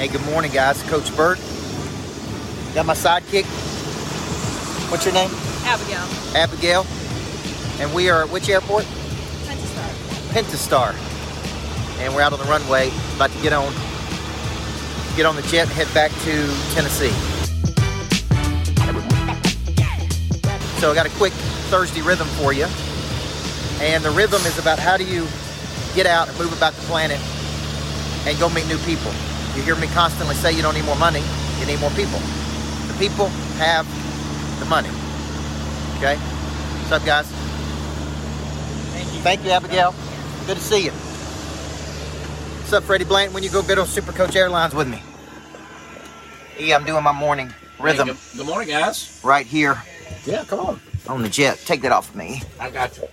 Hey, 0.00 0.08
good 0.08 0.24
morning, 0.24 0.50
guys. 0.50 0.82
Coach 0.84 1.14
Burt. 1.14 1.38
Got 2.74 2.86
my 2.86 2.94
sidekick. 2.94 3.44
What's 4.90 5.04
your 5.04 5.12
name? 5.12 5.28
Abigail. 5.66 6.08
Abigail. 6.34 6.86
And 7.80 7.92
we 7.92 8.08
are 8.08 8.22
at 8.22 8.30
which 8.30 8.48
airport? 8.48 8.84
Pentastar. 9.44 10.32
Pentastar. 10.32 11.98
And 12.00 12.14
we're 12.14 12.22
out 12.22 12.32
on 12.32 12.38
the 12.38 12.46
runway, 12.46 12.90
about 13.14 13.30
to 13.30 13.42
get 13.42 13.52
on 13.52 13.74
get 15.16 15.26
on 15.26 15.36
the 15.36 15.42
jet 15.42 15.68
and 15.68 15.72
head 15.72 15.92
back 15.92 16.10
to 16.22 16.48
Tennessee. 16.72 17.12
So 20.80 20.90
I 20.90 20.94
got 20.94 21.04
a 21.04 21.14
quick 21.18 21.34
Thursday 21.68 22.00
rhythm 22.00 22.26
for 22.40 22.54
you. 22.54 22.64
And 23.82 24.02
the 24.02 24.12
rhythm 24.12 24.40
is 24.46 24.58
about 24.58 24.78
how 24.78 24.96
do 24.96 25.04
you 25.04 25.26
get 25.94 26.06
out 26.06 26.30
and 26.30 26.38
move 26.38 26.56
about 26.56 26.72
the 26.72 26.86
planet 26.86 27.20
and 28.26 28.38
go 28.38 28.48
meet 28.48 28.66
new 28.66 28.78
people. 28.78 29.12
You 29.56 29.62
hear 29.62 29.76
me 29.76 29.86
constantly 29.88 30.34
say 30.36 30.52
you 30.52 30.62
don't 30.62 30.74
need 30.74 30.84
more 30.84 30.96
money, 30.96 31.22
you 31.58 31.66
need 31.66 31.80
more 31.80 31.90
people. 31.90 32.18
The 32.86 32.94
people 32.98 33.26
have 33.58 33.86
the 34.60 34.66
money. 34.66 34.88
Okay? 35.98 36.16
What's 36.16 36.92
up, 36.92 37.04
guys? 37.04 37.26
Thank 38.92 39.12
you. 39.14 39.20
Thank 39.20 39.44
you, 39.44 39.50
Abigail. 39.50 39.94
Good 40.46 40.56
to 40.56 40.62
see 40.62 40.84
you. 40.84 40.90
What's 40.92 42.72
up, 42.72 42.84
Freddie 42.84 43.04
Blanton? 43.04 43.34
When 43.34 43.42
you 43.42 43.50
go 43.50 43.62
get 43.62 43.78
on 43.78 43.86
Super 43.86 44.12
Coach 44.12 44.36
Airlines 44.36 44.74
with 44.74 44.88
me? 44.88 45.02
Yeah, 46.58 46.76
I'm 46.76 46.84
doing 46.84 47.02
my 47.02 47.12
morning 47.12 47.52
rhythm 47.80 48.08
Hey, 48.08 48.14
good, 48.14 48.38
good 48.38 48.46
morning, 48.46 48.68
guys. 48.68 49.20
right 49.24 49.46
here 49.46 49.82
Yeah, 50.26 50.44
come 50.44 50.60
on. 50.60 50.80
on 51.08 51.22
the 51.22 51.28
jet. 51.28 51.58
Take 51.64 51.82
that 51.82 51.92
off 51.92 52.10
of 52.10 52.16
me. 52.16 52.42
I 52.60 52.70
got 52.70 52.96
you. 52.98 53.04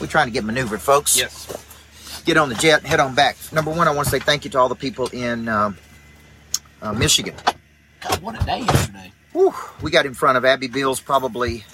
We're 0.00 0.06
trying 0.06 0.26
to 0.26 0.32
get 0.32 0.44
maneuvered, 0.44 0.80
folks. 0.80 1.16
Yes. 1.16 1.46
Get 2.24 2.36
on 2.36 2.48
the 2.48 2.54
jet 2.54 2.80
and 2.80 2.88
head 2.88 3.00
on 3.00 3.14
back. 3.14 3.36
Number 3.52 3.70
one, 3.70 3.86
I 3.86 3.90
want 3.90 4.06
to 4.06 4.10
say 4.10 4.18
thank 4.18 4.44
you 4.44 4.50
to 4.52 4.58
all 4.58 4.68
the 4.68 4.74
people 4.74 5.08
in 5.08 5.48
um, 5.48 5.76
uh, 6.80 6.92
Michigan. 6.92 7.34
God, 8.00 8.22
what 8.22 8.40
a 8.40 8.44
day 8.46 8.60
yesterday. 8.60 9.12
Whew, 9.32 9.54
we 9.82 9.90
got 9.90 10.06
in 10.06 10.14
front 10.14 10.38
of 10.38 10.44
Abby 10.44 10.68
Bills 10.68 11.00
probably, 11.00 11.64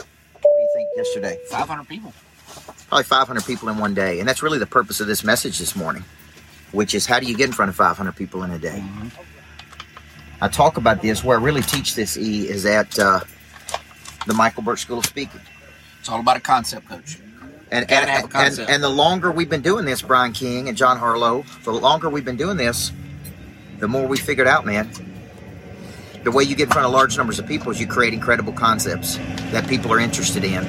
what 0.41 0.43
do 0.43 0.49
you 0.49 0.69
think, 0.75 0.89
yesterday? 0.97 1.39
500 1.51 1.87
people. 1.87 2.13
Probably 2.89 3.05
500 3.05 3.45
people 3.45 3.69
in 3.69 3.79
one 3.79 3.95
day. 3.95 4.19
And 4.19 4.29
that's 4.29 4.43
really 4.43 4.59
the 4.59 4.67
purpose 4.67 5.01
of 5.01 5.07
this 5.07 5.23
message 5.23 5.59
this 5.59 5.77
morning, 5.77 6.05
which 6.73 6.95
is 6.95 7.07
how 7.07 7.21
do 7.21 7.27
you 7.27 7.37
get 7.37 7.47
in 7.47 7.53
front 7.53 7.69
of 7.69 7.77
500 7.77 8.17
people 8.17 8.43
in 8.43 8.51
a 8.51 8.59
day? 8.59 8.83
I 10.41 10.49
talk 10.49 10.79
about 10.79 11.03
this, 11.03 11.23
where 11.23 11.39
I 11.39 11.43
really 11.43 11.63
teach 11.63 11.95
this, 11.95 12.17
E, 12.17 12.49
is 12.49 12.65
at 12.67 12.99
uh, 12.99 13.21
the 14.27 14.35
Michael 14.35 14.63
Burt 14.63 14.79
School 14.79 14.99
of 14.99 15.07
Speaking. 15.07 15.41
It's 16.01 16.09
all 16.09 16.19
about 16.19 16.39
a 16.39 16.41
concept, 16.41 16.89
coach. 16.89 17.19
And, 17.73 17.89
and, 17.91 18.35
and, 18.35 18.59
and 18.59 18.83
the 18.83 18.89
longer 18.89 19.31
we've 19.31 19.49
been 19.49 19.63
doing 19.63 19.85
this, 19.85 20.03
Brian 20.03 20.33
King 20.33 20.69
and 20.69 20.77
John 20.77 20.99
Harlow, 20.99 21.45
the 21.63 21.71
longer 21.71 22.11
we've 22.11 22.25
been 22.25 22.37
doing 22.37 22.57
this, 22.57 22.91
the 23.79 23.87
more 23.87 24.07
we 24.07 24.17
figured 24.17 24.49
out, 24.49 24.67
man. 24.67 24.91
The 26.25 26.33
way 26.33 26.43
you 26.43 26.57
get 26.57 26.65
in 26.65 26.73
front 26.73 26.87
of 26.87 26.93
large 26.93 27.17
numbers 27.17 27.39
of 27.39 27.47
people 27.47 27.71
is 27.71 27.81
you 27.81 27.87
create 27.87 28.13
incredible 28.13 28.53
concepts 28.53 29.17
that 29.53 29.67
people 29.69 29.93
are 29.93 30.01
interested 30.01 30.45
in 30.45 30.65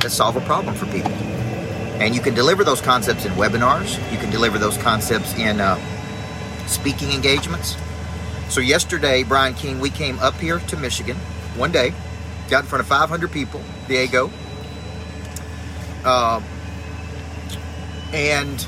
that 0.00 0.10
solve 0.10 0.36
a 0.36 0.40
problem 0.42 0.74
for 0.74 0.86
people. 0.86 1.12
And 2.00 2.14
you 2.14 2.20
can 2.20 2.34
deliver 2.34 2.64
those 2.64 2.80
concepts 2.80 3.24
in 3.24 3.32
webinars, 3.32 3.94
you 4.12 4.18
can 4.18 4.30
deliver 4.30 4.58
those 4.58 4.76
concepts 4.78 5.34
in 5.38 5.60
uh, 5.60 5.78
speaking 6.66 7.12
engagements. 7.12 7.76
So, 8.48 8.60
yesterday, 8.60 9.22
Brian 9.22 9.54
King, 9.54 9.78
we 9.78 9.90
came 9.90 10.18
up 10.18 10.34
here 10.34 10.58
to 10.58 10.76
Michigan 10.76 11.16
one 11.56 11.70
day, 11.70 11.94
got 12.48 12.64
in 12.64 12.68
front 12.68 12.80
of 12.80 12.88
500 12.88 13.30
people, 13.30 13.62
Diego. 13.86 14.30
Uh, 16.04 16.40
and 18.12 18.66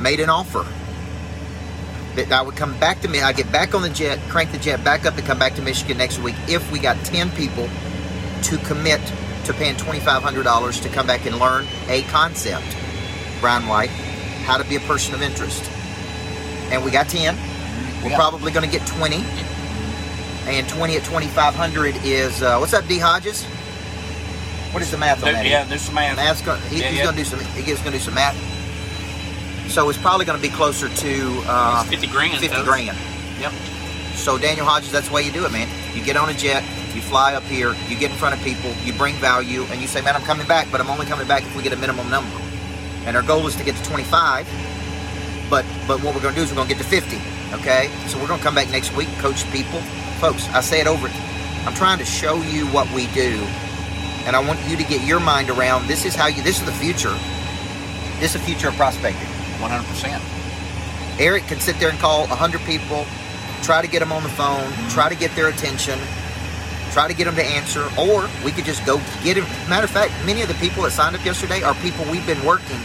made 0.00 0.20
an 0.20 0.28
offer 0.28 0.66
that 2.16 2.32
I 2.32 2.42
would 2.42 2.56
come 2.56 2.78
back 2.80 3.00
to 3.02 3.08
me. 3.08 3.20
I 3.20 3.32
get 3.32 3.50
back 3.52 3.74
on 3.74 3.82
the 3.82 3.88
jet, 3.88 4.18
crank 4.28 4.50
the 4.52 4.58
jet 4.58 4.82
back 4.82 5.06
up, 5.06 5.16
and 5.16 5.26
come 5.26 5.38
back 5.38 5.54
to 5.54 5.62
Michigan 5.62 5.96
next 5.98 6.18
week 6.18 6.34
if 6.48 6.70
we 6.72 6.78
got 6.78 6.96
ten 7.04 7.30
people 7.32 7.68
to 8.42 8.58
commit 8.58 9.00
to 9.44 9.52
paying 9.54 9.76
twenty 9.76 10.00
five 10.00 10.22
hundred 10.22 10.42
dollars 10.42 10.80
to 10.80 10.88
come 10.88 11.06
back 11.06 11.24
and 11.26 11.38
learn 11.38 11.66
a 11.88 12.02
concept, 12.04 12.76
Brian 13.40 13.66
White, 13.66 13.90
how 14.44 14.58
to 14.58 14.64
be 14.68 14.76
a 14.76 14.80
person 14.80 15.14
of 15.14 15.22
interest. 15.22 15.62
And 16.72 16.84
we 16.84 16.90
got 16.90 17.08
ten. 17.08 17.36
We're 18.02 18.10
Yeah. 18.10 18.16
probably 18.16 18.50
going 18.52 18.68
to 18.68 18.78
get 18.78 18.86
twenty. 18.88 19.24
And 20.46 20.68
twenty 20.68 20.96
at 20.96 21.04
twenty 21.04 21.28
five 21.28 21.54
hundred 21.54 21.94
is 22.02 22.42
uh, 22.42 22.58
what's 22.58 22.72
up, 22.74 22.86
D 22.88 22.98
Hodges? 22.98 23.46
What 24.72 24.82
is 24.82 24.90
the 24.90 24.98
math 24.98 25.24
on 25.24 25.32
that? 25.32 25.46
yeah, 25.46 25.64
there's 25.64 25.82
some 25.82 25.94
math. 25.94 26.16
Math's 26.16 26.42
gonna, 26.42 26.60
he, 26.66 26.80
Yeah, 26.80 26.88
he's 26.88 26.98
yeah. 26.98 27.04
gonna 27.04 27.16
do 27.16 27.24
some. 27.24 27.40
He's 27.40 27.78
gonna 27.78 27.92
do 27.92 27.98
some 27.98 28.14
math. 28.14 28.36
So 29.70 29.88
it's 29.88 29.98
probably 29.98 30.24
gonna 30.26 30.38
be 30.42 30.48
closer 30.48 30.88
to 30.88 31.42
uh, 31.46 31.84
50 31.84 32.06
grand, 32.08 32.32
50 32.38 32.48
folks. 32.48 32.68
grand. 32.68 32.96
Yep. 33.40 33.52
So 34.14 34.38
Daniel 34.38 34.66
Hodges, 34.66 34.92
that's 34.92 35.08
the 35.08 35.14
way 35.14 35.22
you 35.22 35.32
do 35.32 35.44
it, 35.46 35.52
man. 35.52 35.68
You 35.96 36.04
get 36.04 36.16
on 36.16 36.28
a 36.28 36.34
jet, 36.34 36.62
you 36.94 37.00
fly 37.00 37.34
up 37.34 37.42
here, 37.44 37.74
you 37.88 37.96
get 37.96 38.10
in 38.10 38.16
front 38.16 38.34
of 38.36 38.44
people, 38.44 38.70
you 38.84 38.92
bring 38.92 39.14
value, 39.16 39.62
and 39.70 39.80
you 39.80 39.86
say, 39.86 40.00
"Man, 40.02 40.14
I'm 40.14 40.22
coming 40.22 40.46
back, 40.46 40.68
but 40.70 40.80
I'm 40.80 40.90
only 40.90 41.06
coming 41.06 41.26
back 41.26 41.42
if 41.42 41.54
we 41.56 41.62
get 41.62 41.72
a 41.72 41.76
minimum 41.76 42.10
number." 42.10 42.36
And 43.06 43.16
our 43.16 43.22
goal 43.22 43.46
is 43.46 43.56
to 43.56 43.64
get 43.64 43.76
to 43.76 43.84
25. 43.84 44.46
But 45.48 45.64
but 45.88 46.02
what 46.02 46.14
we're 46.14 46.20
gonna 46.22 46.34
do 46.36 46.42
is 46.42 46.50
we're 46.50 46.56
gonna 46.56 46.68
get 46.68 46.78
to 46.78 46.84
50. 46.84 47.18
Okay. 47.54 47.90
So 48.08 48.18
we're 48.18 48.28
gonna 48.28 48.42
come 48.42 48.54
back 48.54 48.70
next 48.70 48.94
week, 48.96 49.08
coach 49.18 49.50
people, 49.52 49.80
folks. 50.20 50.48
I 50.50 50.60
say 50.60 50.80
it 50.80 50.86
over. 50.86 51.08
I'm 51.66 51.74
trying 51.74 51.98
to 51.98 52.04
show 52.04 52.36
you 52.42 52.66
what 52.68 52.90
we 52.92 53.06
do, 53.08 53.38
and 54.26 54.36
I 54.36 54.40
want 54.40 54.60
you 54.68 54.76
to 54.76 54.84
get 54.84 55.02
your 55.06 55.20
mind 55.20 55.50
around. 55.50 55.86
This 55.88 56.04
is 56.04 56.14
how 56.14 56.26
you. 56.26 56.42
This 56.42 56.60
is 56.60 56.66
the 56.66 56.72
future. 56.72 57.14
This 58.20 58.34
is 58.34 58.40
the 58.40 58.46
future 58.46 58.68
of 58.68 58.74
prospecting. 58.76 59.28
100%. 59.58 60.20
Eric 61.20 61.44
can 61.46 61.60
sit 61.60 61.78
there 61.78 61.90
and 61.90 61.98
call 61.98 62.26
100 62.28 62.60
people, 62.62 63.04
try 63.62 63.82
to 63.82 63.88
get 63.88 64.00
them 64.00 64.12
on 64.12 64.22
the 64.22 64.28
phone, 64.30 64.70
try 64.88 65.08
to 65.08 65.14
get 65.14 65.34
their 65.36 65.48
attention, 65.48 65.98
try 66.92 67.06
to 67.08 67.14
get 67.14 67.24
them 67.24 67.34
to 67.36 67.44
answer, 67.44 67.84
or 67.98 68.28
we 68.44 68.52
could 68.52 68.64
just 68.64 68.84
go 68.86 68.98
get 69.22 69.36
him. 69.36 69.44
Matter 69.68 69.84
of 69.84 69.90
fact, 69.90 70.12
many 70.24 70.40
of 70.42 70.48
the 70.48 70.54
people 70.54 70.82
that 70.84 70.92
signed 70.92 71.14
up 71.16 71.24
yesterday 71.24 71.62
are 71.62 71.74
people 71.76 72.04
we've 72.10 72.26
been 72.26 72.42
working, 72.44 72.78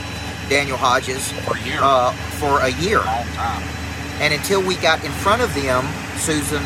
Daniel 0.50 0.78
Hodges, 0.78 1.31
For 1.47 1.56
a 1.56 1.62
year. 1.62 1.79
uh, 1.81 2.12
for 2.40 2.59
a 2.62 2.69
year. 2.84 3.00
Long 3.00 3.28
time. 3.35 3.63
And 4.19 4.34
until 4.34 4.62
we 4.62 4.75
got 4.78 5.03
in 5.06 5.12
front 5.12 5.41
of 5.41 5.53
them, 5.56 5.85
Susan, 6.17 6.63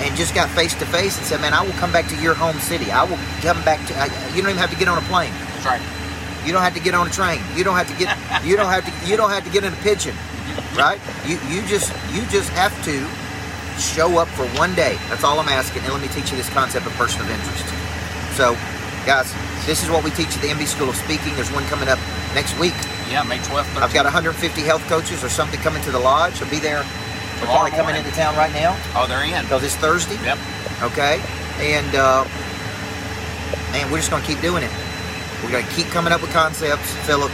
and 0.00 0.16
just 0.16 0.34
got 0.34 0.48
face 0.50 0.74
to 0.74 0.86
face 0.86 1.16
and 1.18 1.26
said, 1.26 1.40
"Man, 1.40 1.52
I 1.52 1.62
will 1.62 1.72
come 1.74 1.92
back 1.92 2.08
to 2.08 2.16
your 2.16 2.34
home 2.34 2.58
city. 2.60 2.90
I 2.90 3.04
will 3.04 3.18
come 3.42 3.62
back 3.64 3.84
to. 3.88 3.94
I, 3.96 4.06
you 4.34 4.42
don't 4.42 4.50
even 4.50 4.56
have 4.56 4.70
to 4.70 4.76
get 4.76 4.88
on 4.88 4.98
a 4.98 5.06
plane. 5.06 5.32
That's 5.32 5.66
right. 5.66 5.82
You 6.44 6.52
don't 6.52 6.62
have 6.62 6.74
to 6.74 6.80
get 6.80 6.94
on 6.94 7.06
a 7.06 7.10
train. 7.10 7.40
You 7.54 7.64
don't 7.64 7.76
have 7.76 7.88
to 7.88 7.96
get. 7.96 8.16
You 8.44 8.56
don't 8.56 8.70
have 8.70 8.84
to. 8.84 9.08
You 9.08 9.16
don't 9.16 9.30
have 9.30 9.44
to 9.44 9.50
get 9.50 9.64
in 9.64 9.72
a 9.72 9.76
pigeon, 9.76 10.16
right? 10.76 11.00
You 11.26 11.38
you 11.48 11.60
just 11.66 11.92
you 12.12 12.24
just 12.32 12.48
have 12.50 12.72
to 12.84 13.04
show 13.80 14.18
up 14.18 14.28
for 14.28 14.46
one 14.58 14.74
day. 14.74 14.96
That's 15.08 15.24
all 15.24 15.38
I'm 15.38 15.48
asking. 15.48 15.82
And 15.84 15.92
let 15.92 16.02
me 16.02 16.08
teach 16.08 16.30
you 16.30 16.36
this 16.36 16.48
concept 16.50 16.86
of 16.86 16.92
person 16.94 17.20
of 17.20 17.30
interest. 17.30 17.66
So, 18.36 18.54
guys, 19.04 19.32
this 19.66 19.82
is 19.82 19.90
what 19.90 20.04
we 20.04 20.10
teach 20.10 20.32
at 20.36 20.40
the 20.40 20.48
MB 20.48 20.66
School 20.66 20.88
of 20.88 20.96
Speaking. 20.96 21.34
There's 21.34 21.52
one 21.52 21.64
coming 21.64 21.88
up 21.88 21.98
next 22.34 22.58
week. 22.58 22.74
Yeah, 23.10 23.22
May 23.24 23.38
12th, 23.38 23.64
13th. 23.74 23.82
I've 23.82 23.94
got 23.94 24.04
150 24.04 24.62
health 24.62 24.86
coaches 24.86 25.24
or 25.24 25.28
something 25.28 25.58
coming 25.60 25.82
to 25.82 25.90
the 25.90 25.98
lodge. 25.98 26.40
I'll 26.40 26.50
be 26.50 26.58
there. 26.60 26.84
They're 27.40 27.48
Tomorrow 27.48 27.70
probably 27.70 27.76
coming 27.76 27.96
into 27.96 28.10
town 28.12 28.36
right 28.36 28.52
now 28.52 28.76
Oh, 28.94 29.06
they're 29.08 29.24
in. 29.24 29.42
because 29.44 29.64
it's 29.64 29.76
Thursday. 29.76 30.20
Yep. 30.22 30.36
Okay, 30.92 31.20
and 31.60 31.88
uh, 31.96 32.24
and 33.72 33.90
we're 33.90 33.98
just 33.98 34.10
gonna 34.10 34.24
keep 34.24 34.40
doing 34.40 34.62
it. 34.62 34.70
We're 35.42 35.50
gonna 35.52 35.66
keep 35.72 35.86
coming 35.88 36.12
up 36.12 36.20
with 36.20 36.32
concepts, 36.32 36.92
Philip. 37.08 37.32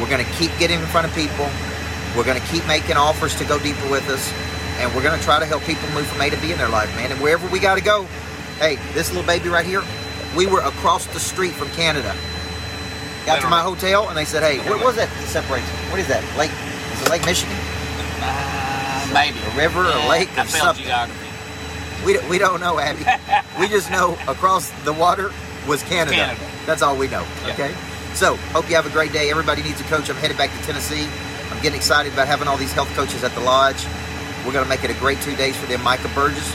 We're 0.00 0.10
gonna 0.10 0.26
keep 0.38 0.50
getting 0.58 0.80
in 0.80 0.86
front 0.86 1.06
of 1.06 1.14
people. 1.14 1.46
We're 2.16 2.24
gonna 2.26 2.44
keep 2.50 2.66
making 2.66 2.96
offers 2.96 3.34
to 3.38 3.44
go 3.44 3.58
deeper 3.58 3.88
with 3.90 4.08
us, 4.10 4.32
and 4.78 4.92
we're 4.94 5.02
gonna 5.02 5.22
try 5.22 5.38
to 5.38 5.46
help 5.46 5.62
people 5.62 5.88
move 5.90 6.06
from 6.06 6.20
A 6.22 6.30
to 6.30 6.36
B 6.40 6.50
in 6.52 6.58
their 6.58 6.68
life, 6.68 6.90
man. 6.96 7.12
And 7.12 7.20
wherever 7.20 7.46
we 7.48 7.58
gotta 7.60 7.80
go, 7.80 8.04
hey, 8.58 8.76
this 8.92 9.10
little 9.10 9.26
baby 9.26 9.48
right 9.48 9.66
here, 9.66 9.82
we 10.36 10.46
were 10.46 10.60
across 10.60 11.06
the 11.06 11.20
street 11.20 11.52
from 11.52 11.68
Canada. 11.70 12.14
Got 13.26 13.40
to 13.40 13.48
my 13.48 13.60
hotel, 13.60 14.08
and 14.08 14.16
they 14.18 14.24
said, 14.26 14.42
"Hey, 14.42 14.58
what 14.68 14.82
was 14.84 14.96
that 14.96 15.08
that 15.08 15.28
separates? 15.28 15.66
What 15.90 15.98
is 16.00 16.06
that? 16.08 16.22
Lake? 16.36 16.50
Is 16.92 17.02
it 17.02 17.10
Lake 17.10 17.24
Michigan? 17.24 17.56
Maybe. 19.14 19.38
A 19.38 19.56
river, 19.56 19.84
a 19.84 20.08
lake, 20.08 20.28
or 20.36 20.40
I 20.40 20.44
failed 20.44 20.76
something. 20.76 20.84
geography. 20.84 21.28
We, 22.04 22.12
don't- 22.14 22.28
we 22.28 22.38
don't 22.38 22.60
know, 22.60 22.78
Abby. 22.78 23.04
we 23.60 23.68
just 23.68 23.90
know 23.90 24.18
across 24.28 24.68
the 24.84 24.92
water 24.92 25.32
was 25.66 25.82
Canada. 25.84 26.16
Canada. 26.16 26.40
That's 26.66 26.82
all 26.82 26.96
we 26.96 27.08
know. 27.08 27.24
Yeah. 27.46 27.52
Okay. 27.54 27.74
So 28.14 28.36
hope 28.52 28.68
you 28.68 28.74
have 28.76 28.86
a 28.86 28.90
great 28.90 29.12
day. 29.12 29.30
Everybody 29.30 29.62
needs 29.62 29.80
a 29.80 29.84
coach. 29.84 30.10
I'm 30.10 30.16
headed 30.16 30.36
back 30.36 30.50
to 30.50 30.58
Tennessee. 30.66 31.08
I'm 31.50 31.62
getting 31.62 31.76
excited 31.76 32.12
about 32.12 32.26
having 32.28 32.46
all 32.48 32.56
these 32.56 32.72
health 32.72 32.92
coaches 32.94 33.24
at 33.24 33.32
the 33.34 33.40
lodge. 33.40 33.86
We're 34.44 34.52
going 34.52 34.64
to 34.64 34.68
make 34.68 34.84
it 34.84 34.90
a 34.90 34.98
great 35.00 35.20
two 35.22 35.34
days 35.36 35.56
for 35.56 35.66
them. 35.66 35.82
Micah 35.82 36.10
Burgess. 36.14 36.54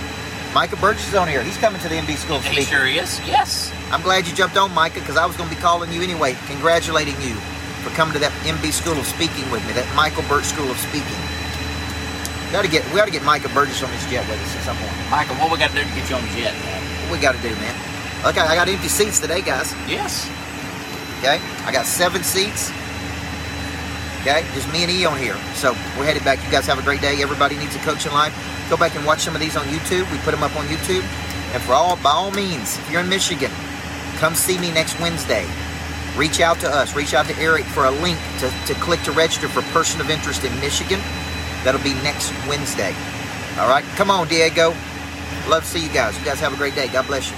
Micah 0.53 0.75
Burgess 0.77 1.07
is 1.09 1.15
on 1.15 1.27
here. 1.27 1.41
He's 1.43 1.57
coming 1.57 1.81
to 1.81 1.89
the 1.89 1.95
MB 1.95 2.15
School 2.17 2.37
of 2.37 2.45
He 2.45 2.61
sure 2.63 2.85
is. 2.85 3.19
Yes. 3.25 3.73
I'm 3.91 4.01
glad 4.01 4.27
you 4.27 4.35
jumped 4.35 4.57
on, 4.57 4.73
Micah, 4.73 4.99
because 4.99 5.17
I 5.17 5.25
was 5.25 5.35
going 5.37 5.49
to 5.49 5.55
be 5.55 5.61
calling 5.61 5.91
you 5.91 6.01
anyway, 6.01 6.35
congratulating 6.47 7.15
you 7.21 7.33
for 7.83 7.89
coming 7.91 8.13
to 8.13 8.19
that 8.19 8.31
MB 8.45 8.71
School 8.71 8.93
of 8.97 9.05
Speaking 9.05 9.49
with 9.51 9.65
me, 9.67 9.73
that 9.73 9.87
Michael 9.95 10.23
Burt 10.29 10.43
School 10.45 10.69
of 10.69 10.77
Speaking. 10.77 11.17
We 12.49 12.53
got 12.53 12.65
to 12.65 12.71
get 12.71 12.83
we 12.89 12.97
got 12.97 13.05
to 13.05 13.11
get 13.11 13.21
Micah 13.21 13.49
Burgess 13.49 13.83
on 13.83 13.91
this 13.91 14.09
jet 14.09 14.27
with 14.27 14.41
us 14.41 14.55
at 14.57 14.63
some 14.65 14.77
point. 14.77 14.89
Michael, 15.13 15.35
what 15.37 15.51
we 15.53 15.59
got 15.59 15.69
to 15.69 15.77
do 15.77 15.85
to 15.85 15.93
get 15.93 16.09
you 16.09 16.15
on 16.15 16.25
the 16.25 16.33
jet? 16.33 16.57
What 17.05 17.11
we 17.13 17.21
got 17.21 17.35
to 17.35 17.41
do, 17.45 17.53
man? 17.61 17.77
Okay, 18.25 18.41
I 18.41 18.55
got 18.55 18.67
empty 18.67 18.87
seats 18.87 19.19
today, 19.19 19.41
guys. 19.41 19.71
Yes. 19.85 20.25
Okay, 21.19 21.37
I 21.65 21.71
got 21.71 21.85
seven 21.85 22.23
seats. 22.23 22.73
Okay, 24.21 24.41
just 24.57 24.65
me 24.73 24.81
and 24.81 24.89
E 24.89 25.05
on 25.05 25.19
here. 25.19 25.37
So 25.53 25.73
we're 25.93 26.09
headed 26.09 26.25
back. 26.25 26.43
You 26.43 26.49
guys 26.49 26.65
have 26.65 26.79
a 26.79 26.81
great 26.81 27.01
day. 27.01 27.21
Everybody 27.21 27.55
needs 27.55 27.75
a 27.75 27.79
coach 27.85 28.07
in 28.07 28.13
life. 28.13 28.33
Go 28.67 28.77
back 28.77 28.95
and 28.95 29.05
watch 29.05 29.19
some 29.19 29.35
of 29.35 29.41
these 29.41 29.55
on 29.55 29.65
YouTube. 29.67 30.09
We 30.11 30.17
put 30.25 30.31
them 30.31 30.41
up 30.41 30.55
on 30.57 30.65
YouTube. 30.65 31.05
And 31.53 31.61
for 31.61 31.73
all, 31.73 31.97
by 31.97 32.09
all 32.09 32.31
means, 32.31 32.79
if 32.79 32.89
you're 32.89 33.01
in 33.01 33.09
Michigan, 33.09 33.51
come 34.17 34.33
see 34.33 34.57
me 34.57 34.71
next 34.71 34.99
Wednesday. 34.99 35.47
Reach 36.17 36.41
out 36.41 36.59
to 36.61 36.67
us. 36.67 36.95
Reach 36.95 37.13
out 37.13 37.27
to 37.27 37.37
Eric 37.37 37.65
for 37.65 37.85
a 37.85 37.91
link 37.91 38.17
to, 38.39 38.49
to 38.65 38.73
click 38.81 39.01
to 39.03 39.11
register 39.11 39.47
for 39.47 39.61
Person 39.71 40.01
of 40.01 40.09
Interest 40.09 40.43
in 40.43 40.53
Michigan. 40.59 40.99
That'll 41.63 41.81
be 41.81 41.93
next 41.95 42.31
Wednesday. 42.47 42.95
All 43.57 43.67
right, 43.67 43.83
come 43.95 44.09
on, 44.09 44.27
Diego. 44.27 44.73
Love 45.47 45.63
to 45.63 45.69
see 45.69 45.83
you 45.83 45.93
guys. 45.93 46.17
You 46.17 46.25
guys 46.25 46.39
have 46.39 46.53
a 46.53 46.57
great 46.57 46.75
day. 46.75 46.87
God 46.87 47.07
bless 47.07 47.31
you. 47.31 47.37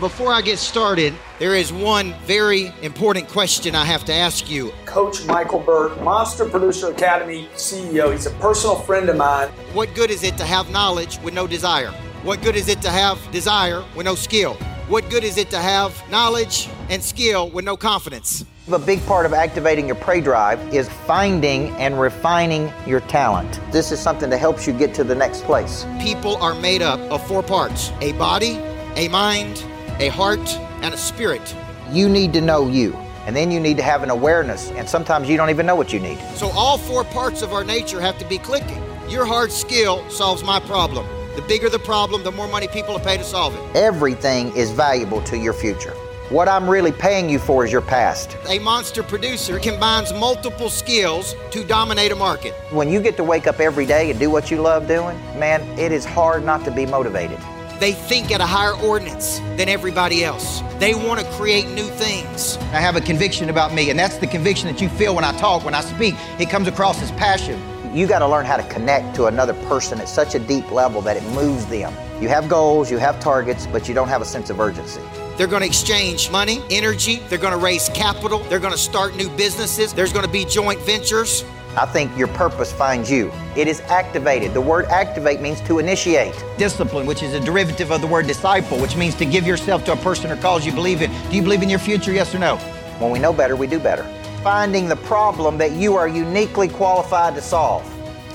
Before 0.00 0.32
I 0.32 0.42
get 0.42 0.60
started, 0.60 1.12
there 1.40 1.56
is 1.56 1.72
one 1.72 2.14
very 2.24 2.72
important 2.82 3.26
question 3.26 3.74
I 3.74 3.84
have 3.84 4.04
to 4.04 4.12
ask 4.12 4.48
you. 4.48 4.72
Coach 4.84 5.24
Michael 5.24 5.58
Burt, 5.58 6.00
Monster 6.04 6.48
Producer 6.48 6.92
Academy 6.92 7.48
CEO. 7.54 8.12
He's 8.12 8.26
a 8.26 8.30
personal 8.32 8.76
friend 8.76 9.08
of 9.08 9.16
mine. 9.16 9.48
What 9.72 9.92
good 9.96 10.12
is 10.12 10.22
it 10.22 10.36
to 10.38 10.44
have 10.44 10.70
knowledge 10.70 11.18
with 11.20 11.34
no 11.34 11.48
desire? 11.48 11.90
What 12.22 12.42
good 12.42 12.54
is 12.54 12.68
it 12.68 12.80
to 12.82 12.90
have 12.90 13.18
desire 13.32 13.84
with 13.96 14.06
no 14.06 14.14
skill? 14.14 14.54
What 14.86 15.10
good 15.10 15.24
is 15.24 15.36
it 15.36 15.50
to 15.50 15.58
have 15.58 16.08
knowledge 16.10 16.68
and 16.90 17.02
skill 17.02 17.50
with 17.50 17.64
no 17.64 17.76
confidence? 17.76 18.44
A 18.70 18.78
big 18.78 19.04
part 19.06 19.24
of 19.24 19.32
activating 19.32 19.86
your 19.86 19.94
prey 19.96 20.20
drive 20.20 20.60
is 20.74 20.90
finding 21.06 21.70
and 21.76 21.98
refining 21.98 22.70
your 22.86 23.00
talent. 23.00 23.60
This 23.72 23.90
is 23.90 23.98
something 23.98 24.28
that 24.28 24.36
helps 24.36 24.66
you 24.66 24.74
get 24.74 24.92
to 24.94 25.04
the 25.04 25.14
next 25.14 25.44
place. 25.44 25.86
People 26.02 26.36
are 26.36 26.54
made 26.54 26.82
up 26.82 27.00
of 27.10 27.26
four 27.26 27.42
parts 27.42 27.92
a 28.02 28.12
body, 28.12 28.58
a 28.96 29.08
mind, 29.08 29.64
a 30.00 30.08
heart, 30.08 30.46
and 30.82 30.92
a 30.92 30.98
spirit. 30.98 31.56
You 31.90 32.10
need 32.10 32.34
to 32.34 32.42
know 32.42 32.68
you. 32.68 32.92
And 33.24 33.34
then 33.34 33.50
you 33.50 33.58
need 33.58 33.78
to 33.78 33.82
have 33.82 34.02
an 34.02 34.10
awareness, 34.10 34.70
and 34.72 34.86
sometimes 34.86 35.30
you 35.30 35.38
don't 35.38 35.48
even 35.48 35.64
know 35.64 35.76
what 35.76 35.90
you 35.90 35.98
need. 35.98 36.18
So, 36.34 36.48
all 36.50 36.76
four 36.76 37.04
parts 37.04 37.40
of 37.40 37.54
our 37.54 37.64
nature 37.64 38.02
have 38.02 38.18
to 38.18 38.26
be 38.26 38.36
clicking. 38.36 38.82
Your 39.08 39.24
hard 39.24 39.50
skill 39.50 40.08
solves 40.10 40.44
my 40.44 40.60
problem. 40.60 41.06
The 41.36 41.42
bigger 41.42 41.70
the 41.70 41.78
problem, 41.78 42.22
the 42.22 42.32
more 42.32 42.48
money 42.48 42.68
people 42.68 42.92
will 42.92 43.00
pay 43.00 43.16
to 43.16 43.24
solve 43.24 43.54
it. 43.54 43.76
Everything 43.76 44.54
is 44.54 44.70
valuable 44.72 45.22
to 45.22 45.38
your 45.38 45.54
future. 45.54 45.94
What 46.30 46.46
I'm 46.46 46.68
really 46.68 46.92
paying 46.92 47.30
you 47.30 47.38
for 47.38 47.64
is 47.64 47.72
your 47.72 47.80
past. 47.80 48.36
A 48.50 48.58
monster 48.58 49.02
producer 49.02 49.58
combines 49.58 50.12
multiple 50.12 50.68
skills 50.68 51.34
to 51.52 51.64
dominate 51.64 52.12
a 52.12 52.16
market. 52.16 52.52
When 52.70 52.90
you 52.90 53.00
get 53.00 53.16
to 53.16 53.24
wake 53.24 53.46
up 53.46 53.60
every 53.60 53.86
day 53.86 54.10
and 54.10 54.20
do 54.20 54.28
what 54.28 54.50
you 54.50 54.60
love 54.60 54.86
doing, 54.86 55.16
man, 55.38 55.62
it 55.78 55.90
is 55.90 56.04
hard 56.04 56.44
not 56.44 56.66
to 56.66 56.70
be 56.70 56.84
motivated. 56.84 57.38
They 57.80 57.92
think 57.92 58.30
at 58.30 58.42
a 58.42 58.46
higher 58.46 58.74
ordinance 58.74 59.38
than 59.56 59.70
everybody 59.70 60.22
else. 60.22 60.60
They 60.78 60.94
want 60.94 61.18
to 61.18 61.26
create 61.32 61.66
new 61.68 61.86
things. 61.86 62.58
I 62.74 62.80
have 62.80 62.96
a 62.96 63.00
conviction 63.00 63.48
about 63.48 63.72
me, 63.72 63.88
and 63.88 63.98
that's 63.98 64.18
the 64.18 64.26
conviction 64.26 64.68
that 64.68 64.82
you 64.82 64.90
feel 64.90 65.14
when 65.14 65.24
I 65.24 65.32
talk, 65.38 65.64
when 65.64 65.74
I 65.74 65.80
speak. 65.80 66.14
It 66.38 66.50
comes 66.50 66.68
across 66.68 67.00
as 67.00 67.10
passion. 67.12 67.58
You 67.96 68.06
got 68.06 68.18
to 68.18 68.28
learn 68.28 68.44
how 68.44 68.58
to 68.58 68.68
connect 68.68 69.16
to 69.16 69.28
another 69.28 69.54
person 69.64 69.98
at 69.98 70.10
such 70.10 70.34
a 70.34 70.38
deep 70.38 70.70
level 70.70 71.00
that 71.02 71.16
it 71.16 71.24
moves 71.32 71.64
them. 71.68 71.94
You 72.20 72.28
have 72.28 72.50
goals, 72.50 72.90
you 72.90 72.98
have 72.98 73.18
targets, 73.18 73.66
but 73.66 73.88
you 73.88 73.94
don't 73.94 74.08
have 74.08 74.20
a 74.20 74.26
sense 74.26 74.50
of 74.50 74.60
urgency. 74.60 75.00
They're 75.38 75.46
going 75.46 75.62
to 75.62 75.68
exchange 75.68 76.32
money, 76.32 76.60
energy, 76.68 77.20
they're 77.28 77.38
going 77.38 77.52
to 77.52 77.64
raise 77.64 77.88
capital, 77.90 78.40
they're 78.40 78.58
going 78.58 78.72
to 78.72 78.78
start 78.78 79.14
new 79.14 79.28
businesses, 79.36 79.94
there's 79.94 80.12
going 80.12 80.26
to 80.26 80.30
be 80.32 80.44
joint 80.44 80.80
ventures. 80.80 81.44
I 81.76 81.86
think 81.86 82.16
your 82.18 82.26
purpose 82.26 82.72
finds 82.72 83.08
you. 83.08 83.30
It 83.54 83.68
is 83.68 83.78
activated. 83.82 84.52
The 84.52 84.60
word 84.60 84.86
activate 84.86 85.40
means 85.40 85.60
to 85.60 85.78
initiate. 85.78 86.34
Discipline, 86.56 87.06
which 87.06 87.22
is 87.22 87.34
a 87.34 87.40
derivative 87.40 87.92
of 87.92 88.00
the 88.00 88.06
word 88.08 88.26
disciple, 88.26 88.80
which 88.80 88.96
means 88.96 89.14
to 89.14 89.24
give 89.24 89.46
yourself 89.46 89.84
to 89.84 89.92
a 89.92 89.96
person 89.98 90.28
or 90.32 90.36
cause 90.38 90.66
you 90.66 90.72
believe 90.72 91.02
in. 91.02 91.10
Do 91.30 91.36
you 91.36 91.42
believe 91.42 91.62
in 91.62 91.68
your 91.68 91.78
future, 91.78 92.10
yes 92.10 92.34
or 92.34 92.40
no? 92.40 92.56
When 92.98 93.12
we 93.12 93.20
know 93.20 93.32
better, 93.32 93.54
we 93.54 93.68
do 93.68 93.78
better. 93.78 94.02
Finding 94.42 94.88
the 94.88 94.96
problem 94.96 95.56
that 95.58 95.70
you 95.70 95.94
are 95.94 96.08
uniquely 96.08 96.66
qualified 96.68 97.36
to 97.36 97.42
solve, 97.42 97.86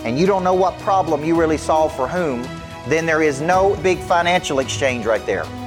and 0.05 0.17
you 0.17 0.25
don't 0.25 0.45
know 0.45 0.53
what 0.53 0.79
problem 0.79 1.25
you 1.25 1.37
really 1.37 1.57
solve 1.57 1.93
for 1.97 2.07
whom, 2.07 2.43
then 2.87 3.05
there 3.05 3.21
is 3.21 3.41
no 3.41 3.75
big 3.83 3.99
financial 3.99 4.59
exchange 4.59 5.05
right 5.05 5.25
there. 5.25 5.45